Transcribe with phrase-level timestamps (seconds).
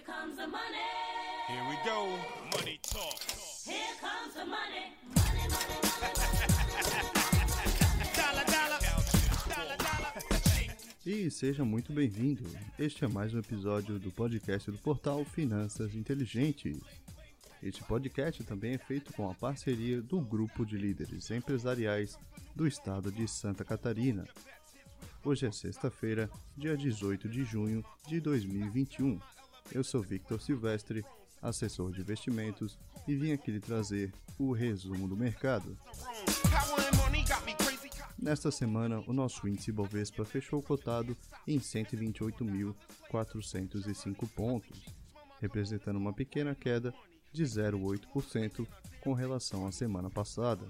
[0.00, 0.78] Here comes the money.
[1.46, 2.08] Here we go.
[2.56, 3.20] Money talk.
[3.66, 4.96] Here comes the money.
[5.14, 6.24] Money, money, money,
[8.16, 8.80] Dollar, dollar.
[9.46, 10.12] Dollar, dollar.
[11.04, 12.44] E seja muito bem-vindo.
[12.78, 16.80] Este é mais um episódio do podcast do portal Finanças Inteligentes.
[17.62, 22.18] Este podcast também é feito com a parceria do Grupo de Líderes Empresariais
[22.56, 24.26] do Estado de Santa Catarina.
[25.22, 29.20] Hoje é sexta-feira, dia 18 de junho de 2021.
[29.72, 31.04] Eu sou Victor Silvestre,
[31.40, 35.78] assessor de investimentos, e vim aqui lhe trazer o resumo do mercado.
[38.18, 44.84] Nesta semana, o nosso índice Bovespa fechou cotado em 128.405 pontos,
[45.40, 46.92] representando uma pequena queda
[47.32, 48.66] de 0,8%
[49.00, 50.66] com relação à semana passada.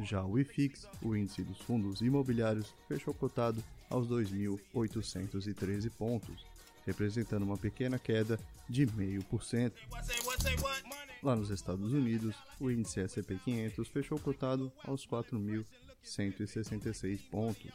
[0.00, 6.46] Já o IFIX, o índice dos fundos imobiliários, fechou cotado aos 2.813 pontos,
[6.86, 9.72] representando uma pequena queda de 0,5%.
[9.90, 10.82] What say, what say, what?
[10.84, 11.14] Money.
[11.22, 17.70] Lá nos Estados Unidos, o índice S&P 500 fechou cotado aos 4.166 pontos,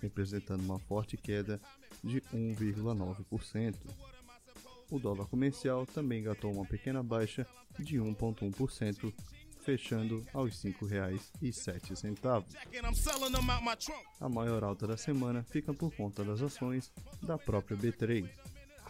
[0.00, 1.60] representando uma forte queda
[2.04, 3.74] de 1,9%.
[4.90, 7.46] O dólar comercial também gatou uma pequena baixa
[7.78, 9.12] de 1,1%,
[9.60, 12.44] fechando aos R$ 5,07.
[12.74, 14.04] And I'm selling them out my trunk.
[14.20, 18.28] A maior alta da semana fica por conta das ações da própria B3.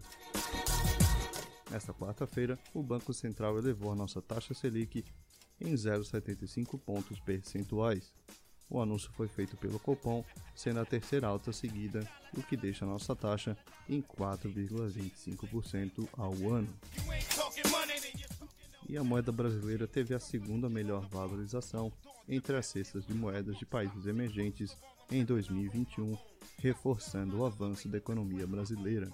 [1.70, 5.04] Nesta quarta-feira, o Banco Central elevou a nossa taxa Selic
[5.60, 8.10] em 0,75 pontos percentuais.
[8.68, 10.24] O anúncio foi feito pelo Copom,
[10.54, 12.06] sendo a terceira alta seguida,
[12.36, 13.56] o que deixa a nossa taxa
[13.88, 16.68] em 4,25% ao ano.
[18.88, 21.92] E a moeda brasileira teve a segunda melhor valorização
[22.28, 24.76] entre as cestas de moedas de países emergentes
[25.10, 26.16] em 2021,
[26.58, 29.10] reforçando o avanço da economia brasileira.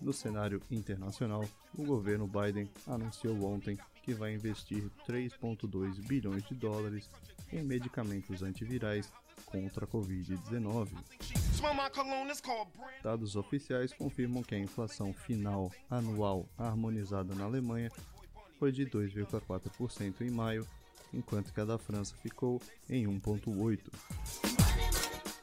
[0.00, 1.44] No cenário internacional,
[1.76, 7.08] o governo Biden anunciou ontem que vai investir 3,2 bilhões de dólares
[7.52, 9.10] em medicamentos antivirais
[9.46, 10.88] contra a Covid-19.
[11.54, 13.02] Smell my cologne, it's called brand.
[13.02, 17.90] Dados oficiais confirmam que a inflação final anual harmonizada na Alemanha
[18.58, 20.66] foi de 2,4% em maio,
[21.12, 24.55] enquanto que a da França ficou em 1,8%.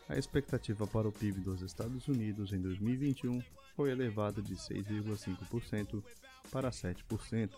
[0.09, 3.41] A expectativa para o PIB dos Estados Unidos em 2021
[3.75, 6.03] foi elevada de 6,5%
[6.51, 7.49] para 7%.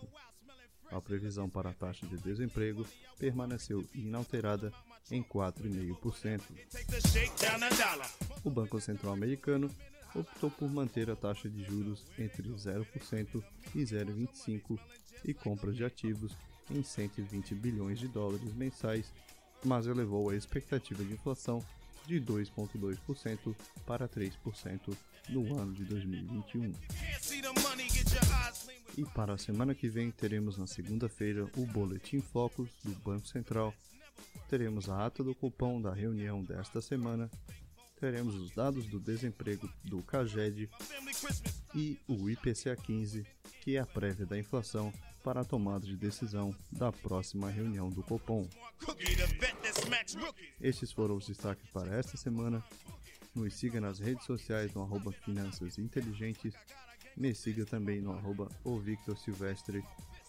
[0.90, 2.86] A previsão para a taxa de desemprego
[3.18, 4.72] permaneceu inalterada
[5.10, 6.40] em 4,5%.
[6.70, 8.10] Take the shake down a dollar.
[8.44, 9.68] O Banco Central Americano
[10.14, 13.42] optou por manter a taxa de juros entre 0%
[13.74, 14.78] e 0,25%
[15.24, 16.36] e compras de ativos
[16.70, 19.12] em 120 bilhões de dólares mensais,
[19.64, 21.62] mas elevou a expectativa de inflação
[22.06, 24.96] de 2,2% para 3%
[25.28, 26.72] no ano de 2021.
[26.72, 26.78] Can't
[27.20, 30.56] see the money, get your eyes clean with E para a semana que vem teremos
[30.56, 33.74] na segunda-feira o Boletim Focus do Banco Central,
[34.48, 37.30] teremos a ata do cupom da reunião desta semana,
[37.98, 40.70] teremos os dados do desemprego do CAGED
[41.74, 43.26] e o IPCA 15,
[43.60, 48.02] que é a prévia da inflação para a tomada de decisão da próxima reunião do
[48.02, 48.48] Copom.
[50.60, 52.62] Estes foram os destaques para esta semana.
[53.34, 56.54] Nos siga nas redes sociais no arroba Finanças Inteligentes.
[57.16, 59.82] Me siga também no arroba o Victor Silvestre.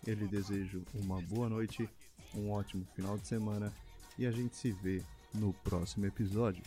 [0.06, 1.90] Eu lhe desejo uma boa noite,
[2.36, 3.74] um ótimo final de semana
[4.18, 5.02] e a gente se vê
[5.34, 6.64] no próximo episódio.